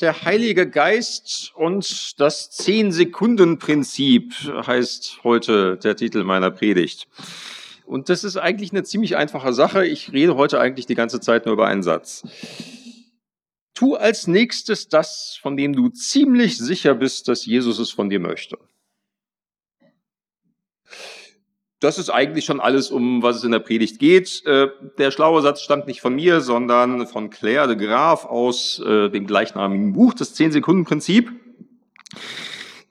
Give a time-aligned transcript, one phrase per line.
[0.00, 4.32] Der Heilige Geist und das Zehn-Sekunden-Prinzip
[4.66, 7.08] heißt heute der Titel meiner Predigt.
[7.84, 9.86] Und das ist eigentlich eine ziemlich einfache Sache.
[9.86, 12.24] Ich rede heute eigentlich die ganze Zeit nur über einen Satz.
[13.74, 18.20] Tu als nächstes das, von dem du ziemlich sicher bist, dass Jesus es von dir
[18.20, 18.58] möchte.
[21.82, 24.46] Das ist eigentlich schon alles, um was es in der Predigt geht.
[24.46, 24.68] Äh,
[24.98, 29.26] der schlaue Satz stammt nicht von mir, sondern von Claire de Graaf aus äh, dem
[29.26, 31.32] gleichnamigen Buch, das Zehn-Sekunden-Prinzip.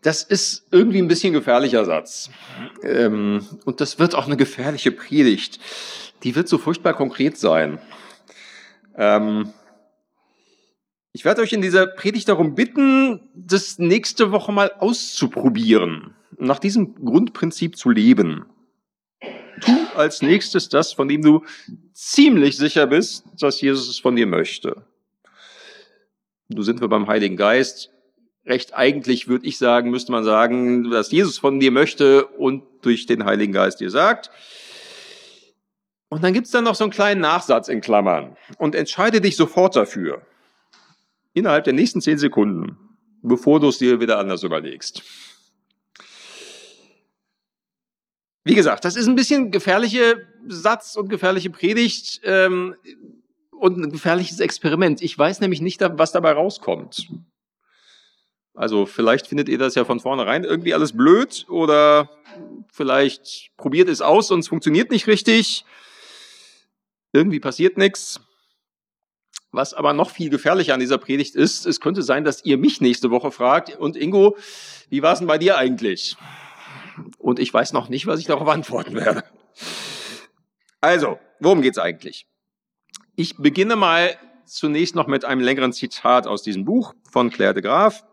[0.02, 2.32] Das ist irgendwie ein bisschen gefährlicher Satz.
[2.84, 5.60] Ähm, und das wird auch eine gefährliche Predigt.
[6.24, 7.80] Die wird so furchtbar konkret sein.
[8.98, 9.54] Ähm,
[11.14, 16.96] ich werde euch in dieser Predigt darum bitten, das nächste Woche mal auszuprobieren, nach diesem
[17.06, 18.48] Grundprinzip zu leben.
[19.62, 21.44] Tu als nächstes das, von dem du
[21.94, 24.84] ziemlich sicher bist, dass Jesus es von dir möchte.
[26.50, 27.92] Du sind wir beim Heiligen Geist.
[28.46, 33.06] Recht eigentlich würde ich sagen, müsste man sagen, dass Jesus von dir möchte und durch
[33.06, 34.32] den Heiligen Geist dir sagt.
[36.10, 38.36] Und dann gibt's dann noch so einen kleinen Nachsatz in Klammern.
[38.58, 40.22] Und entscheide dich sofort dafür.
[41.34, 42.78] Innerhalb der nächsten zehn Sekunden,
[43.22, 45.04] bevor du es dir wieder anders überlegst.
[48.44, 52.76] Wie gesagt, das ist ein bisschen gefährliche Satz und gefährliche Predigt ähm,
[53.52, 55.02] und ein gefährliches Experiment.
[55.02, 57.08] Ich weiß nämlich nicht, was dabei rauskommt.
[58.54, 62.10] Also vielleicht findet ihr das ja von vornherein irgendwie alles blöd oder
[62.72, 65.64] vielleicht probiert es aus und es funktioniert nicht richtig.
[67.14, 68.20] Irgendwie passiert nichts.
[69.54, 72.80] Was aber noch viel gefährlicher an dieser Predigt ist, es könnte sein, dass ihr mich
[72.80, 74.38] nächste Woche fragt und Ingo,
[74.90, 76.16] wie war es denn bei dir eigentlich?
[77.18, 79.24] Und ich weiß noch nicht, was ich darauf antworten werde.
[80.80, 82.28] Also, worum geht's eigentlich?
[83.16, 87.62] Ich beginne mal zunächst noch mit einem längeren Zitat aus diesem Buch von Claire de
[87.64, 88.04] Graaf.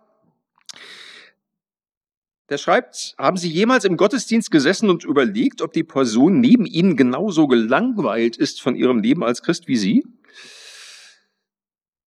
[2.49, 6.97] Der schreibt, haben Sie jemals im Gottesdienst gesessen und überlegt, ob die Person neben Ihnen
[6.97, 10.07] genauso gelangweilt ist von ihrem Leben als Christ wie Sie?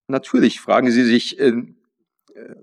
[0.07, 1.53] Natürlich fragen Sie sich, äh,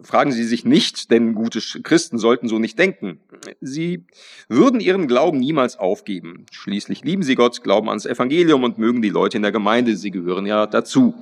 [0.03, 3.21] fragen Sie sich nicht, denn gute Christen sollten so nicht denken.
[3.61, 4.07] Sie
[4.49, 6.47] würden ihren Glauben niemals aufgeben.
[6.51, 9.97] Schließlich lieben sie Gott, glauben ans Evangelium und mögen die Leute in der Gemeinde.
[9.97, 11.15] Sie gehören ja dazu.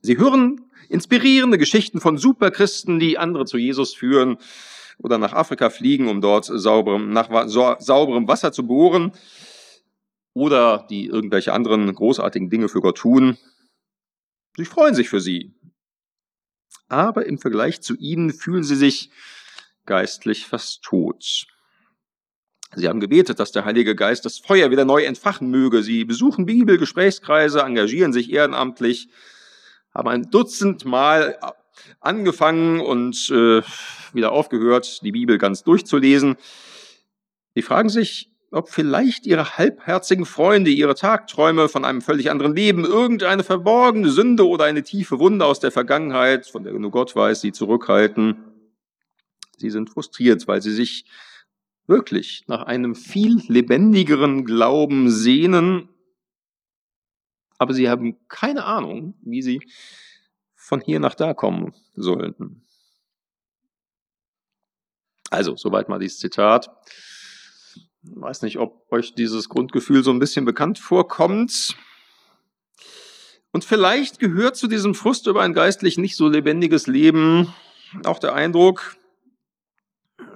[0.00, 4.38] Sie hören inspirierende Geschichten von Superchristen, die andere zu Jesus führen
[4.98, 9.12] oder nach Afrika fliegen, um dort sauberem, nach sauberem Wasser zu bohren
[10.34, 13.36] oder die irgendwelche anderen großartigen Dinge für Gott tun.
[14.56, 15.54] Sie freuen sich für sie,
[16.92, 19.10] aber im Vergleich zu ihnen fühlen sie sich
[19.86, 21.46] geistlich fast tot.
[22.74, 25.82] Sie haben gebetet, dass der Heilige Geist das Feuer wieder neu entfachen möge.
[25.82, 29.08] Sie besuchen Bibel, Gesprächskreise, engagieren sich ehrenamtlich,
[29.94, 31.38] haben ein Dutzend Mal
[32.00, 33.62] angefangen und äh,
[34.12, 36.36] wieder aufgehört, die Bibel ganz durchzulesen.
[37.54, 42.84] Sie fragen sich, ob vielleicht ihre halbherzigen Freunde ihre Tagträume von einem völlig anderen Leben,
[42.84, 47.40] irgendeine verborgene Sünde oder eine tiefe Wunde aus der Vergangenheit, von der nur Gott weiß,
[47.40, 48.44] sie zurückhalten.
[49.56, 51.06] Sie sind frustriert, weil sie sich
[51.86, 55.88] wirklich nach einem viel lebendigeren Glauben sehnen,
[57.58, 59.62] aber sie haben keine Ahnung, wie sie
[60.54, 62.62] von hier nach da kommen sollten.
[65.30, 66.70] Also, soweit mal dieses Zitat
[68.02, 71.76] weiß nicht, ob euch dieses Grundgefühl so ein bisschen bekannt vorkommt.
[73.52, 77.52] Und vielleicht gehört zu diesem Frust über ein geistlich nicht so lebendiges Leben
[78.04, 78.96] auch der Eindruck,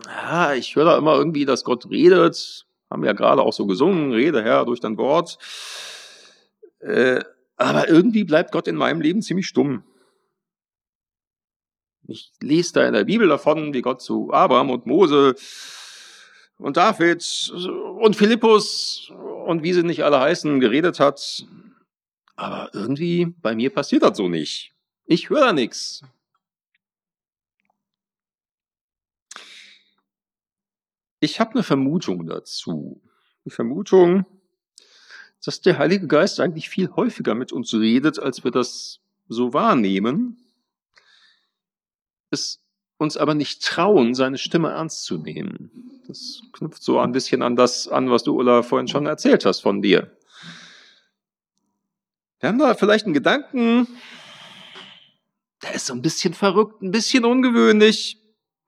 [0.06, 3.66] ja, ich höre da immer irgendwie, dass Gott redet, haben wir ja gerade auch so
[3.66, 5.38] gesungen, rede Herr durch dein Wort.
[6.81, 7.25] Äh,
[7.56, 9.83] aber irgendwie bleibt Gott in meinem Leben ziemlich stumm.
[12.09, 15.34] Ich lese da in der Bibel davon, wie Gott zu Abraham und Mose
[16.59, 17.53] und David
[18.00, 19.11] und Philippus
[19.47, 21.47] und wie sie nicht alle heißen, geredet hat.
[22.34, 24.72] Aber irgendwie bei mir passiert das so nicht.
[25.06, 26.03] Ich höre da nichts.
[31.21, 33.01] Ich habe eine Vermutung dazu.
[33.45, 34.27] Die Vermutung,
[35.45, 40.39] dass der Heilige Geist eigentlich viel häufiger mit uns redet, als wir das so wahrnehmen.
[42.30, 42.60] Es
[42.98, 46.01] uns aber nicht trauen, seine Stimme ernst zu nehmen.
[46.07, 49.60] Das knüpft so ein bisschen an das an, was du, Ulla, vorhin schon erzählt hast
[49.60, 50.10] von dir.
[52.41, 53.89] Wir haben da vielleicht einen Gedanken,
[55.63, 58.19] der ist so ein bisschen verrückt, ein bisschen ungewöhnlich.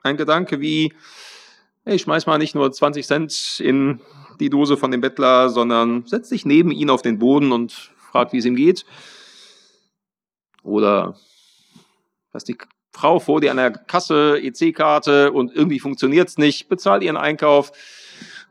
[0.02, 0.92] Ein Gedanke wie,
[1.84, 4.00] hey, ich schmeiß mal nicht nur 20 Cent in
[4.40, 8.32] die Dose von dem Bettler, sondern setz dich neben ihn auf den Boden und frag,
[8.32, 8.84] wie es ihm geht.
[10.62, 11.16] Oder
[12.32, 12.58] Hast die
[12.98, 17.70] Frau vor dir an der Kasse, EC-Karte und irgendwie funktioniert's nicht, bezahl ihren Einkauf,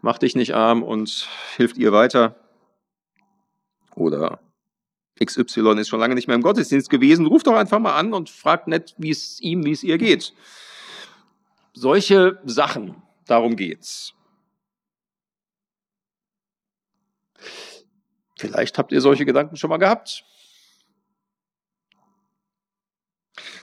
[0.02, 1.28] mach dich nicht arm und
[1.58, 2.38] hilft ihr weiter.
[3.94, 4.40] Oder
[5.22, 8.30] XY ist schon lange nicht mehr im Gottesdienst gewesen, ruf doch einfach mal an und
[8.30, 10.34] fragt nett, wie es ihm, wie es ihr geht.
[11.74, 14.14] Solche Sachen, darum geht's.
[18.38, 20.24] Vielleicht habt ihr solche Gedanken schon mal gehabt.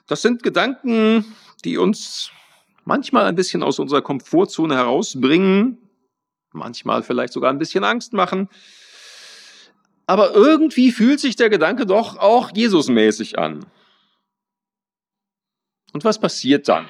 [0.07, 1.25] Das sind Gedanken,
[1.65, 2.31] die uns
[2.85, 5.79] manchmal ein bisschen aus unserer Komfortzone herausbringen,
[6.53, 8.49] manchmal vielleicht sogar ein bisschen Angst machen.
[10.07, 13.65] Aber irgendwie fühlt sich der Gedanke doch auch Jesusmäßig an.
[15.93, 16.87] Und was passiert dann?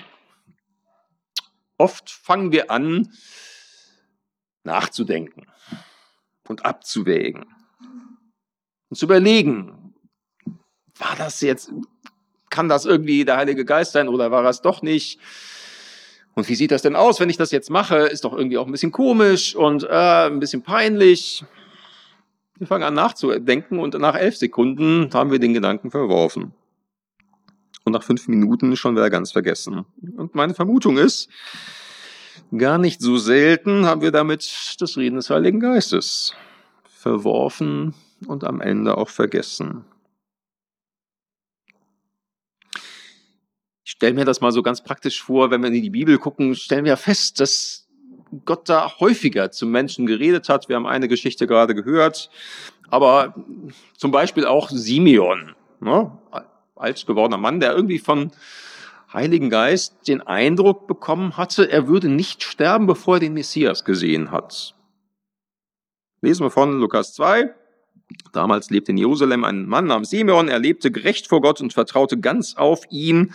[1.79, 3.13] Oft fangen wir an,
[4.65, 5.47] nachzudenken
[6.49, 7.45] und abzuwägen
[8.89, 9.95] und zu überlegen,
[10.97, 11.73] war das jetzt,
[12.55, 15.19] kann das irgendwie der Heilige Geist sein oder war es doch nicht?
[16.35, 17.97] Und wie sieht das denn aus, wenn ich das jetzt mache?
[17.97, 21.45] Ist doch irgendwie auch ein bisschen komisch und äh, ein bisschen peinlich.
[22.57, 26.55] Wir fangen an nachzudenken und nach elf Sekunden haben wir den Gedanken verworfen.
[27.85, 29.85] Und nach fünf Minuten schon wieder ganz vergessen.
[30.17, 31.29] Und meine Vermutung ist,
[32.57, 36.35] gar nicht so selten haben wir damit das Reden des Heiligen Geistes
[36.89, 37.95] verworfen
[38.29, 39.85] und am Ende auch vergessen.
[43.85, 46.55] Ich stelle mir das mal so ganz praktisch vor, wenn wir in die Bibel gucken,
[46.55, 47.87] stellen wir fest, dass
[48.47, 50.71] Gott da häufiger zu Menschen geredet hat.
[50.71, 52.31] Wir haben eine Geschichte gerade gehört,
[52.89, 53.35] aber
[53.97, 56.11] zum Beispiel auch Simeon, ne?
[56.77, 58.33] alt gewordener Mann, der irgendwie von
[59.13, 64.31] Heiligen Geist den Eindruck bekommen hatte, er würde nicht sterben, bevor er den Messias gesehen
[64.31, 64.75] hat.
[66.21, 67.55] Lesen wir von Lukas 2.
[68.33, 72.19] Damals lebte in Jerusalem ein Mann namens Simeon, er lebte gerecht vor Gott und vertraute
[72.19, 73.35] ganz auf ihn.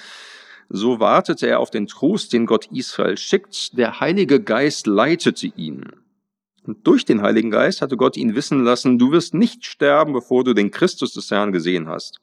[0.70, 3.76] So wartete er auf den Trost, den Gott Israel schickt.
[3.78, 5.84] Der Heilige Geist leitete ihn.
[6.64, 10.44] Und durch den Heiligen Geist hatte Gott ihn wissen lassen, du wirst nicht sterben, bevor
[10.44, 12.20] du den Christus des Herrn gesehen hast.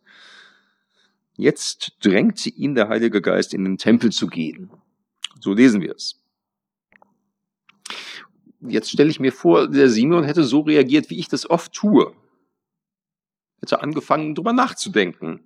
[1.37, 4.71] Jetzt drängte ihn der Heilige Geist, in den Tempel zu gehen.
[5.41, 6.23] So lesen wir es.
[8.61, 12.15] Jetzt stelle ich mir vor, der Simeon hätte so reagiert, wie ich das oft tue.
[13.61, 15.41] Hätte angefangen, drüber nachzudenken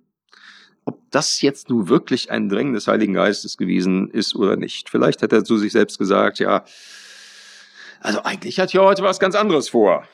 [0.85, 4.89] ob das jetzt nun wirklich ein Drängen des Heiligen Geistes gewesen ist oder nicht.
[4.89, 6.63] Vielleicht hat er zu sich selbst gesagt, ja,
[7.99, 10.07] also eigentlich hat ja heute was ganz anderes vor.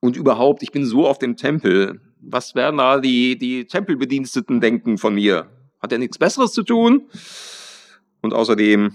[0.00, 2.00] Und überhaupt, ich bin so auf dem Tempel.
[2.20, 5.48] Was werden da die, die Tempelbediensteten denken von mir?
[5.80, 7.08] Hat er nichts Besseres zu tun?
[8.20, 8.94] Und außerdem,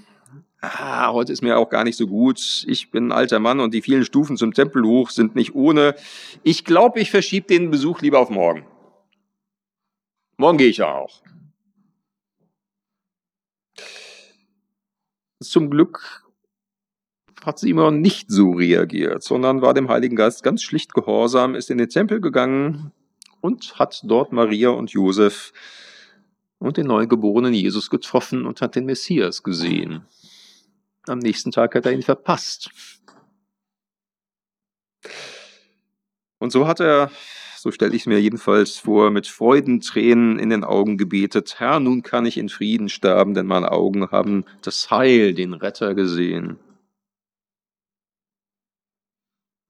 [0.62, 2.65] ah, heute ist mir auch gar nicht so gut.
[2.68, 5.95] Ich bin ein alter Mann und die vielen Stufen zum Tempel hoch sind nicht ohne.
[6.44, 8.65] Ich glaube, ich verschiebe den Besuch lieber auf morgen.
[10.38, 11.24] Morgen gehe ich auch.
[15.42, 16.24] Zum Glück
[17.44, 21.80] hat Simon nicht so reagiert, sondern war dem Heiligen Geist ganz schlicht gehorsam, ist in
[21.80, 22.92] den Tempel gegangen
[23.42, 25.54] und hat dort Maria und Josef
[26.60, 30.06] und den neugeborenen Jesus getroffen und hat den Messias gesehen.
[31.07, 32.69] Am nächsten Tag hat er ihn verpasst.
[36.40, 37.12] Und so hat er
[37.57, 42.25] so stelle ich mir jedenfalls vor, mit Freudentränen in den Augen gebetet, Herr, nun kann
[42.25, 46.59] ich in Frieden sterben, denn meine Augen haben das Heil, den Retter gesehen.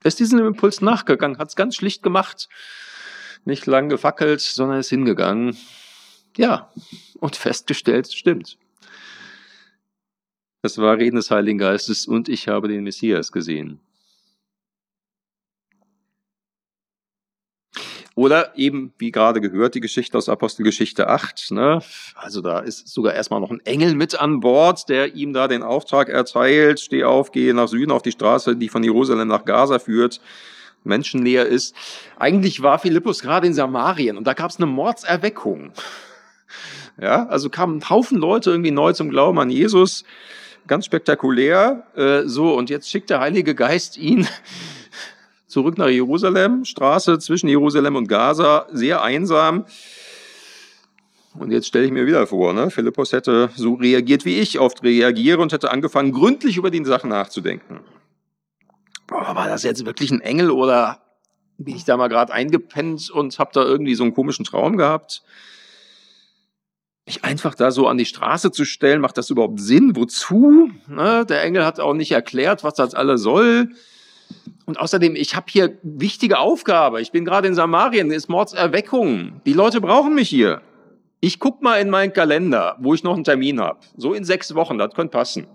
[0.04, 2.50] Er ist diesem Impuls nachgegangen, hat es ganz schlicht gemacht,
[3.46, 5.58] nicht lang gefackelt, sondern ist hingegangen.
[6.36, 6.72] Ja,
[7.20, 8.58] und festgestellt, stimmt.
[10.62, 13.80] Das war Reden des Heiligen Geistes und ich habe den Messias gesehen.
[18.18, 21.52] Oder eben, wie gerade gehört, die Geschichte aus Apostelgeschichte 8.
[21.52, 21.84] Ne?
[22.16, 25.62] Also da ist sogar erstmal noch ein Engel mit an Bord, der ihm da den
[25.62, 29.78] Auftrag erteilt, steh auf, gehe nach Süden auf die Straße, die von Jerusalem nach Gaza
[29.78, 30.20] führt,
[30.84, 31.76] menschenleer ist.
[32.18, 35.72] Eigentlich war Philippus gerade in Samarien und da gab es eine Mordserweckung.
[37.00, 40.06] Ja, also kamen ein Haufen Leute irgendwie neu zum Glauben an Jesus.
[40.66, 41.84] Ganz spektakulär.
[41.96, 44.28] Äh, so, und jetzt schickt der Heilige Geist ihn
[45.48, 49.66] zurück nach Jerusalem, Straße zwischen Jerusalem und Gaza, sehr einsam.
[51.40, 52.70] Und jetzt stelle ich mir wieder vor, ne?
[52.70, 57.10] Philippus hätte so reagiert, wie ich oft reagiere und hätte angefangen, gründlich über die Sachen
[57.10, 57.82] nachzudenken.
[59.06, 61.00] Boah, war das jetzt wirklich ein Engel oder
[61.58, 65.24] bin ich da mal gerade eingepennt und habe da irgendwie so einen komischen Traum gehabt?
[67.06, 69.96] Mich einfach da so an die Straße zu stellen, macht das überhaupt Sinn?
[69.96, 70.72] Wozu?
[70.88, 71.26] Ne?
[71.26, 73.70] Der Engel hat auch nicht erklärt, was das alles soll.
[74.66, 77.02] Und außerdem, ich habe hier wichtige Aufgabe.
[77.02, 79.42] Ich bin gerade in Samarien, ist Mordserweckung.
[79.46, 80.62] Die Leute brauchen mich hier.
[81.22, 83.80] Ich guck mal in meinen Kalender, wo ich noch einen Termin habe.
[83.96, 85.48] So in sechs Wochen, das könnte passen.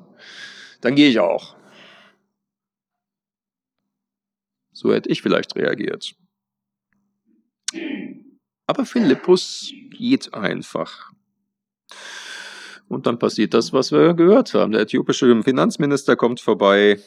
[0.80, 1.54] Dann gehe ich auch.
[4.72, 6.14] So hätte ich vielleicht reagiert.
[8.66, 11.12] Aber Philippus geht einfach.
[12.88, 14.72] Und dann passiert das, was wir gehört haben.
[14.72, 16.98] Der äthiopische Finanzminister kommt vorbei.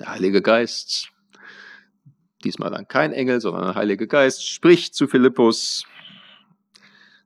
[0.00, 1.10] Der Heilige Geist,
[2.42, 5.84] diesmal dann kein Engel, sondern der Heilige Geist, spricht zu Philippus.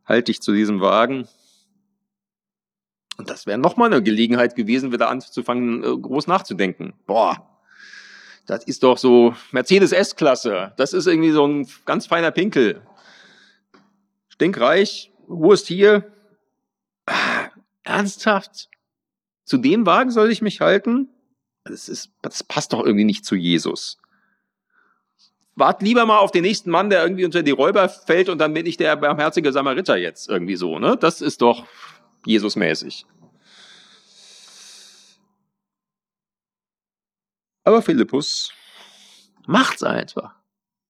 [0.05, 1.29] Halt dich zu diesem Wagen.
[3.17, 6.95] Und das wäre nochmal eine Gelegenheit gewesen, wieder anzufangen, äh, groß nachzudenken.
[7.07, 7.49] Boah,
[8.47, 10.73] das ist doch so Mercedes S-Klasse.
[10.77, 12.83] Das ist irgendwie so ein ganz feiner Pinkel.
[14.29, 16.13] Stinkreich, Wurst hier,
[17.85, 18.69] Ernsthaft?
[19.45, 21.14] Zu dem Wagen soll ich mich halten?
[21.65, 23.99] Das, ist, das passt doch irgendwie nicht zu Jesus.
[25.57, 28.53] Wart lieber mal auf den nächsten Mann, der irgendwie unter die Räuber fällt und dann
[28.55, 30.97] bin ich der barmherzige Samariter jetzt irgendwie so, ne?
[30.97, 31.67] Das ist doch
[32.27, 33.07] Jesusmäßig.
[37.65, 38.53] Aber Philippus
[39.47, 40.35] macht's einfach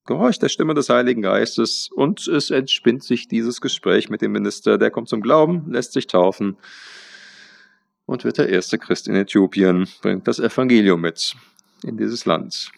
[0.07, 4.77] gehorcht der Stimme des Heiligen Geistes und es entspinnt sich dieses Gespräch mit dem Minister,
[4.79, 6.59] der kommt zum Glauben, lässt sich taufen
[8.07, 11.35] und wird der erste Christ in Äthiopien, bringt das Evangelium mit
[11.83, 12.71] in dieses Land.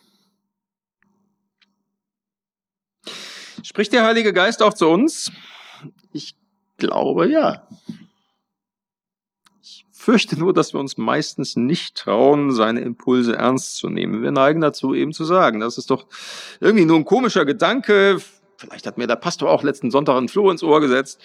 [3.62, 5.32] Spricht der Heilige Geist auch zu uns?
[6.12, 6.34] Ich
[6.78, 7.66] glaube ja
[10.06, 14.22] fürchte nur, dass wir uns meistens nicht trauen, seine Impulse ernst zu nehmen.
[14.22, 16.06] Wir neigen dazu, eben zu sagen, das ist doch
[16.60, 18.18] irgendwie nur ein komischer Gedanke.
[18.56, 21.20] Vielleicht hat mir der Pastor auch letzten Sonntag ein Floh ins Ohr gesetzt.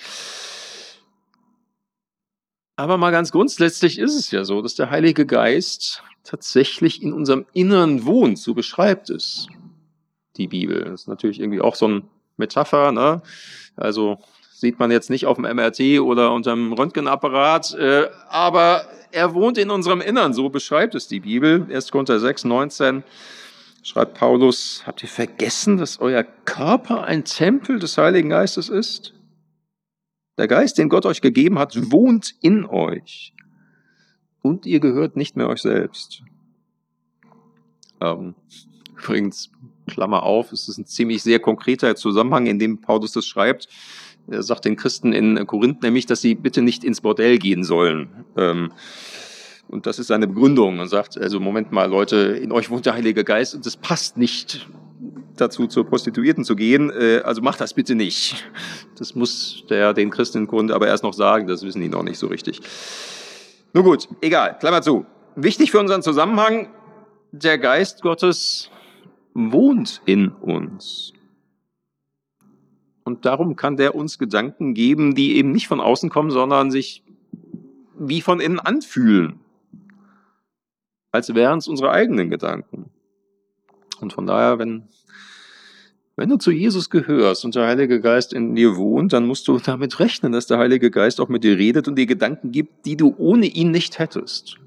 [2.81, 7.45] Aber mal ganz grundsätzlich ist es ja so, dass der Heilige Geist tatsächlich in unserem
[7.53, 8.39] Innern wohnt.
[8.39, 9.45] So beschreibt es
[10.35, 10.85] die Bibel.
[10.85, 12.03] Das ist natürlich irgendwie auch so ein
[12.37, 12.91] Metapher.
[12.91, 13.21] Ne?
[13.75, 14.17] Also
[14.49, 19.69] sieht man jetzt nicht auf dem MRT oder unterm Röntgenapparat, äh, aber er wohnt in
[19.69, 21.67] unserem Innern, so beschreibt es die Bibel.
[21.71, 21.91] 1.
[21.91, 23.03] Korinther 6, 19
[23.83, 29.13] schreibt Paulus, habt ihr vergessen, dass euer Körper ein Tempel des Heiligen Geistes ist?
[30.37, 33.33] Der Geist, den Gott euch gegeben hat, wohnt in euch.
[34.41, 36.23] Und ihr gehört nicht mehr euch selbst.
[37.99, 38.35] Ähm,
[38.97, 39.51] übrigens,
[39.87, 43.67] Klammer auf, es ist ein ziemlich sehr konkreter Zusammenhang, in dem Paulus das schreibt.
[44.27, 48.25] Er sagt den Christen in Korinth nämlich, dass sie bitte nicht ins Bordell gehen sollen.
[48.37, 48.71] Ähm,
[49.67, 50.79] und das ist seine Begründung.
[50.79, 54.17] Er sagt, also Moment mal, Leute, in euch wohnt der Heilige Geist und es passt
[54.17, 54.67] nicht
[55.37, 56.91] dazu, zur Prostituierten zu gehen.
[56.91, 58.45] Äh, also macht das bitte nicht.
[58.97, 62.03] Das muss der den Christen in Korinth aber erst noch sagen, das wissen die noch
[62.03, 62.61] nicht so richtig.
[63.73, 65.05] Nun gut, egal, Klammer zu.
[65.35, 66.69] Wichtig für unseren Zusammenhang,
[67.31, 68.69] der Geist Gottes
[69.33, 71.13] wohnt in uns.
[73.03, 77.03] Und darum kann der uns Gedanken geben, die eben nicht von außen kommen, sondern sich
[77.97, 79.39] wie von innen anfühlen.
[81.11, 82.89] Als wären es unsere eigenen Gedanken.
[84.01, 84.87] Und von daher, wenn,
[86.15, 89.59] wenn du zu Jesus gehörst und der Heilige Geist in dir wohnt, dann musst du
[89.59, 92.97] damit rechnen, dass der Heilige Geist auch mit dir redet und dir Gedanken gibt, die
[92.97, 94.57] du ohne ihn nicht hättest.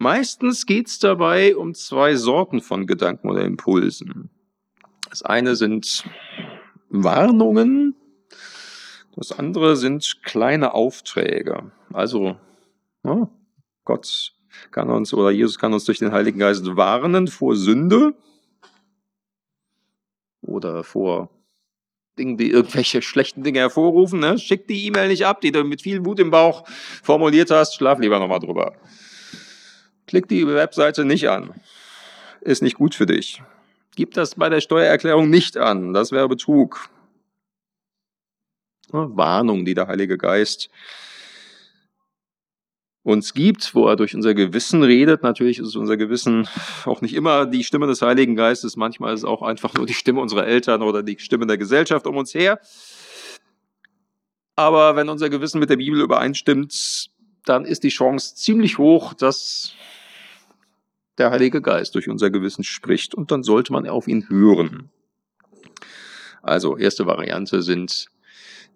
[0.00, 4.30] Meistens geht es dabei um zwei Sorten von Gedanken oder Impulsen.
[5.10, 6.04] Das eine sind
[6.88, 7.96] Warnungen,
[9.16, 11.72] das andere sind kleine Aufträge.
[11.92, 12.36] Also
[13.04, 13.28] ja,
[13.84, 14.32] Gott
[14.70, 18.14] kann uns oder Jesus kann uns durch den Heiligen Geist warnen vor Sünde
[20.42, 21.30] oder vor
[22.18, 24.20] Dingen, die irgendwelche schlechten Dinge hervorrufen.
[24.20, 24.38] Ne?
[24.38, 26.66] Schick die E-Mail nicht ab, die du mit viel Wut im Bauch
[27.02, 27.76] formuliert hast.
[27.76, 28.74] Schlaf lieber nochmal drüber.
[30.06, 31.54] Klick die Webseite nicht an.
[32.40, 33.42] Ist nicht gut für dich.
[33.94, 35.92] Gib das bei der Steuererklärung nicht an.
[35.92, 36.88] Das wäre Betrug.
[38.90, 40.70] Warnung, die der Heilige Geist
[43.08, 45.22] uns gibt, wo er durch unser Gewissen redet.
[45.22, 46.48] Natürlich ist unser Gewissen
[46.84, 48.76] auch nicht immer die Stimme des Heiligen Geistes.
[48.76, 52.06] Manchmal ist es auch einfach nur die Stimme unserer Eltern oder die Stimme der Gesellschaft
[52.06, 52.60] um uns her.
[54.56, 57.10] Aber wenn unser Gewissen mit der Bibel übereinstimmt,
[57.44, 59.72] dann ist die Chance ziemlich hoch, dass
[61.16, 64.90] der Heilige Geist durch unser Gewissen spricht und dann sollte man auf ihn hören.
[66.42, 68.08] Also erste Variante sind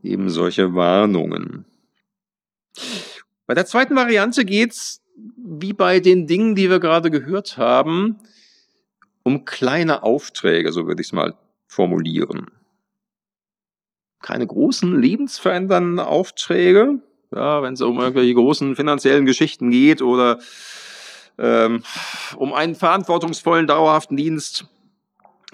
[0.03, 1.65] eben solche Warnungen.
[3.53, 5.03] Bei der zweiten Variante geht's
[5.37, 8.17] wie bei den Dingen, die wir gerade gehört haben,
[9.25, 11.35] um kleine Aufträge, so würde ich es mal
[11.67, 12.47] formulieren.
[14.23, 20.39] Keine großen lebensverändernden Aufträge, ja, wenn es um irgendwelche großen finanziellen Geschichten geht oder
[21.37, 21.83] ähm,
[22.37, 24.65] um einen verantwortungsvollen, dauerhaften Dienst,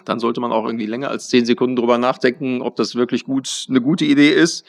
[0.04, 3.66] dann sollte man auch irgendwie länger als zehn Sekunden drüber nachdenken, ob das wirklich gut,
[3.68, 4.64] eine gute Idee ist.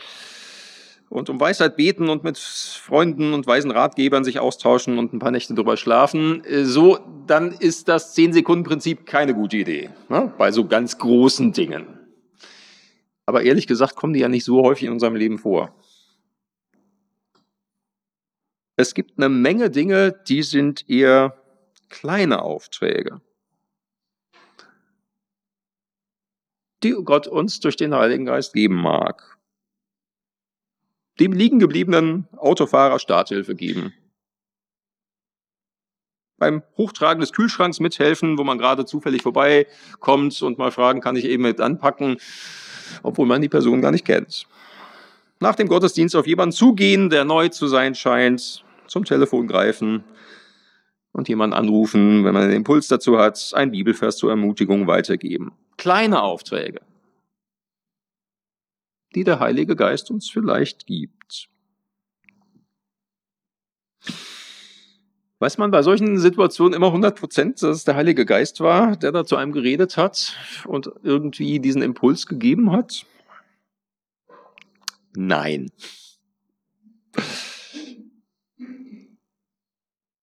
[1.10, 5.32] Und um Weisheit beten und mit Freunden und weisen Ratgebern sich austauschen und ein paar
[5.32, 9.89] Nächte drüber schlafen, äh, so, dann ist das zehn Sekunden Prinzip keine gute Idee.
[10.08, 10.32] Ne?
[10.38, 11.88] Bei so ganz großen Dingen.
[13.25, 15.75] Aber ehrlich gesagt kommen die ja nicht so häufig in unserem Leben vor.
[18.75, 21.36] Es gibt eine Menge Dinge, die sind eher
[21.89, 23.22] kleine Aufträge.
[26.84, 29.38] die Gott uns durch den Heiligen Geist geben mag.
[31.20, 33.94] Dem liegen gebliebenen Autofahrer Starthilfe geben.
[36.38, 41.26] Beim Hochtragen des Kühlschranks mithelfen, wo man gerade zufällig vorbeikommt und mal fragen, kann ich
[41.26, 42.18] eben mit anpacken,
[43.04, 44.48] obwohl man die Person gar nicht kennt.
[45.42, 50.04] Nach dem Gottesdienst auf jemanden zugehen, der neu zu sein scheint, zum Telefon greifen
[51.12, 56.22] und jemanden anrufen, wenn man den Impuls dazu hat, ein Bibelvers zur Ermutigung weitergeben kleine
[56.22, 56.82] Aufträge,
[59.16, 61.50] die der Heilige Geist uns vielleicht gibt.
[65.39, 69.13] Weiß man bei solchen Situationen immer 100 Prozent, dass es der Heilige Geist war, der
[69.13, 70.36] da zu einem geredet hat
[70.66, 73.06] und irgendwie diesen Impuls gegeben hat?
[75.16, 75.72] Nein.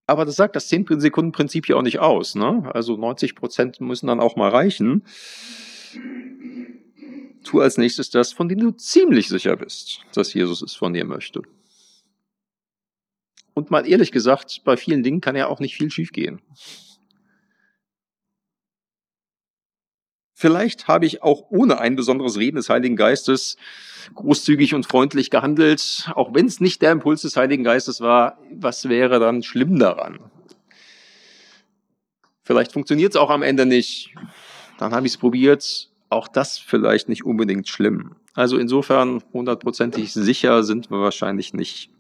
[0.07, 2.35] Aber das sagt das 10-Sekunden-Prinzip ja auch nicht aus.
[2.35, 2.71] Ne?
[2.73, 5.03] Also 90 Prozent müssen dann auch mal reichen.
[7.47, 11.05] Tu als nächstes das, von dem du ziemlich sicher bist, dass Jesus es von dir
[11.05, 11.43] möchte.
[13.55, 16.43] Und mal ehrlich gesagt, bei vielen Dingen kann ja auch nicht viel schiefgehen.
[20.35, 23.57] Vielleicht habe ich auch ohne ein besonderes Reden des Heiligen Geistes
[24.15, 28.39] großzügig und freundlich gehandelt, auch wenn es nicht der Impuls des Heiligen Geistes war.
[28.51, 30.19] Was wäre dann schlimm daran?
[32.43, 34.15] Vielleicht funktioniert es auch am Ende nicht.
[34.79, 35.91] Dann habe ich es probiert.
[36.09, 38.15] Auch das vielleicht nicht unbedingt schlimm.
[38.35, 41.91] Also insofern hundertprozentig sicher sind wir wahrscheinlich nicht.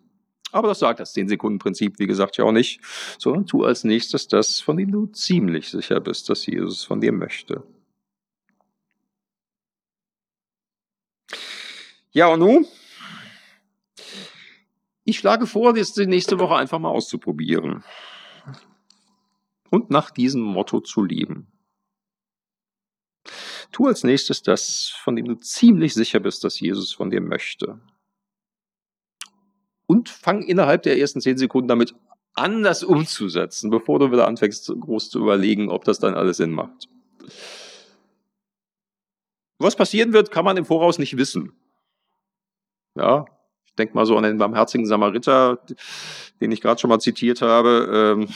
[0.53, 2.81] Aber das sagt das 10-Sekunden-Prinzip, wie gesagt, ja auch nicht,
[3.19, 7.13] sondern tu als nächstes das, von dem du ziemlich sicher bist, dass Jesus von dir
[7.13, 7.65] möchte.
[12.13, 12.67] Ja, und nun?
[15.05, 17.85] Ich schlage vor, das die nächste Woche einfach mal auszuprobieren.
[19.71, 21.49] Und nach diesem Motto zu leben.
[23.73, 27.81] Tu als nächstes das, von dem du ziemlich sicher bist, dass Jesus von dir möchte.
[29.87, 31.95] Und fang innerhalb der ersten zehn Sekunden damit
[32.35, 36.51] an, das umzusetzen, bevor du wieder anfängst, groß zu überlegen, ob das dann alles Sinn
[36.51, 36.89] macht.
[39.59, 41.53] Was passieren wird, kann man im Voraus nicht wissen.
[42.95, 43.25] Ja,
[43.65, 45.59] ich denke mal so an den barmherzigen Samariter,
[46.41, 48.17] den ich gerade schon mal zitiert habe.
[48.19, 48.29] Ähm,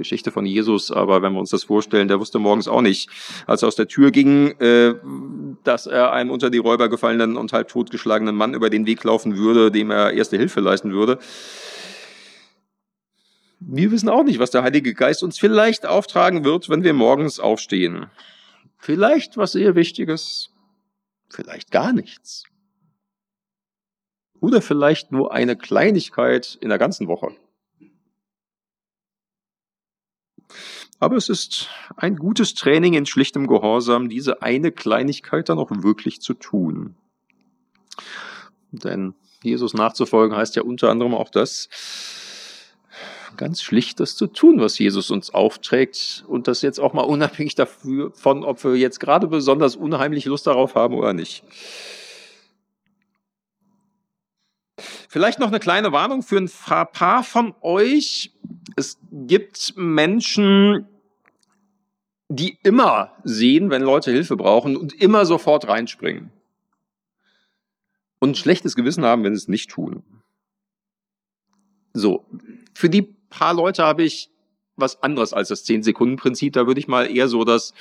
[0.00, 3.10] Geschichte von Jesus, aber wenn wir uns das vorstellen, der wusste morgens auch nicht,
[3.46, 4.94] als er aus der Tür ging, äh,
[5.62, 9.36] dass er einem unter die Räuber gefallenen und halb totgeschlagenen Mann über den Weg laufen
[9.36, 11.18] würde, dem er erste Hilfe leisten würde.
[13.60, 17.38] Wir wissen auch nicht, was der Heilige Geist uns vielleicht auftragen wird, wenn wir morgens
[17.38, 18.06] aufstehen.
[18.78, 20.50] Vielleicht was sehr Wichtiges,
[21.28, 22.44] vielleicht gar nichts.
[24.40, 27.36] Oder vielleicht nur eine Kleinigkeit in der ganzen Woche.
[31.00, 36.20] Aber es ist ein gutes Training in schlichtem Gehorsam, diese eine Kleinigkeit dann auch wirklich
[36.20, 36.94] zu tun.
[38.70, 41.68] Denn Jesus nachzufolgen heißt ja unter anderem auch das,
[43.38, 47.54] ganz schlicht das zu tun, was Jesus uns aufträgt und das jetzt auch mal unabhängig
[47.54, 51.42] davon, ob wir jetzt gerade besonders unheimlich Lust darauf haben oder nicht.
[55.12, 56.48] Vielleicht noch eine kleine Warnung für ein
[56.92, 58.30] paar von euch.
[58.76, 60.86] Es gibt Menschen,
[62.28, 66.30] die immer sehen, wenn Leute Hilfe brauchen und immer sofort reinspringen.
[68.20, 70.04] Und ein schlechtes Gewissen haben, wenn sie es nicht tun.
[71.92, 72.24] So,
[72.72, 74.30] für die paar Leute habe ich
[74.76, 76.52] was anderes als das 10-Sekunden-Prinzip.
[76.52, 77.74] Da würde ich mal eher so das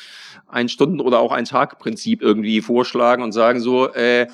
[0.47, 4.25] Ein-Stunden- oder auch Ein-Tag-Prinzip irgendwie vorschlagen und sagen so, äh,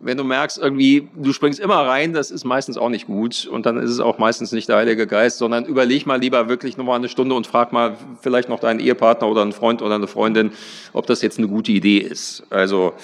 [0.00, 3.46] wenn du merkst, irgendwie, du springst immer rein, das ist meistens auch nicht gut.
[3.46, 6.76] Und dann ist es auch meistens nicht der Heilige Geist, sondern überleg mal lieber wirklich
[6.76, 10.06] nochmal eine Stunde und frag mal vielleicht noch deinen Ehepartner oder einen Freund oder eine
[10.06, 10.52] Freundin,
[10.92, 12.44] ob das jetzt eine gute Idee ist.
[12.50, 12.94] Also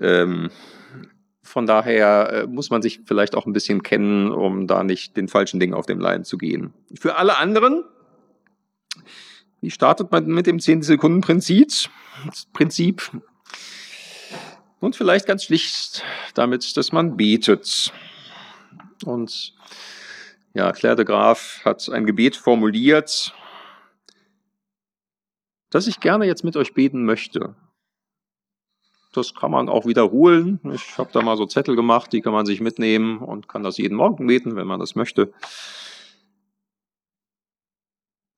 [0.00, 0.50] ähm,
[1.42, 5.28] von daher äh, muss man sich vielleicht auch ein bisschen kennen, um da nicht den
[5.28, 6.72] falschen Dingen auf dem Leim zu gehen.
[6.94, 7.84] Für alle anderen,
[9.60, 11.70] wie startet man mit dem 10-Sekunden-Prinzip?
[12.52, 13.10] Prinzip
[14.82, 17.92] und vielleicht ganz schlicht damit, dass man betet.
[19.04, 19.54] Und
[20.54, 23.34] Ja, Claire de Graaf hat ein Gebet formuliert,
[25.70, 27.54] das ich gerne jetzt mit euch beten möchte.
[29.14, 30.60] Das kann man auch wiederholen.
[30.74, 33.78] Ich habe da mal so Zettel gemacht, die kann man sich mitnehmen und kann das
[33.78, 35.32] jeden Morgen beten, wenn man das möchte.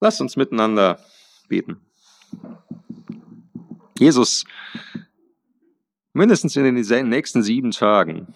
[0.01, 1.01] Lasst uns miteinander
[1.49, 1.81] beten.
[3.99, 4.45] Jesus,
[6.15, 8.35] mindestens in den nächsten sieben Tagen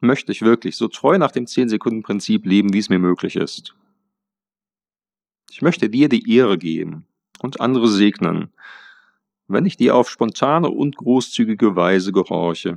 [0.00, 3.74] möchte ich wirklich so treu nach dem 10-Sekunden-Prinzip leben, wie es mir möglich ist.
[5.50, 7.06] Ich möchte dir die Ehre geben
[7.40, 8.52] und andere segnen,
[9.48, 12.76] wenn ich dir auf spontane und großzügige Weise gehorche.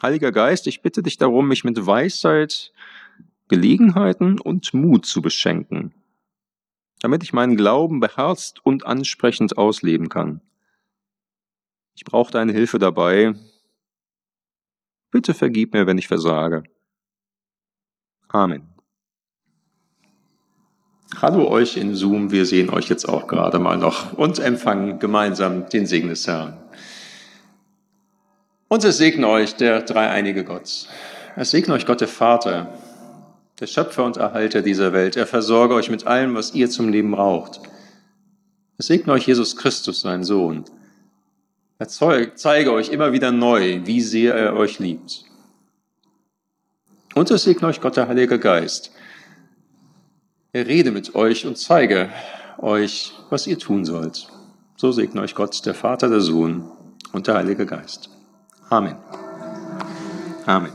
[0.00, 2.72] Heiliger Geist, ich bitte dich darum, mich mit Weisheit,
[3.48, 5.92] Gelegenheiten und Mut zu beschenken,
[7.00, 10.40] damit ich meinen Glauben beherzt und ansprechend ausleben kann.
[11.98, 13.34] Ich brauche deine Hilfe dabei.
[15.10, 16.62] Bitte vergib mir, wenn ich versage.
[18.28, 18.68] Amen.
[21.20, 25.68] Hallo euch in Zoom, wir sehen euch jetzt auch gerade mal noch und empfangen gemeinsam
[25.70, 26.56] den Segen des Herrn.
[28.68, 30.86] Und es segne euch der dreieinige Gott.
[31.34, 32.78] Es segne euch Gott der Vater,
[33.58, 35.16] der Schöpfer und Erhalter dieser Welt.
[35.16, 37.60] Er versorge euch mit allem, was ihr zum Leben braucht.
[38.76, 40.64] Es segne euch Jesus Christus, sein Sohn.
[41.78, 45.24] Er zeige euch immer wieder neu, wie sehr er euch liebt.
[47.14, 48.92] Und es segne euch Gott, der Heilige Geist
[50.52, 52.10] er rede mit euch und zeige
[52.58, 54.28] euch, was ihr tun sollt.
[54.76, 56.64] So segne euch Gott, der Vater, der Sohn
[57.12, 58.10] und der Heilige Geist.
[58.70, 58.96] Amen.
[60.46, 60.72] Amen.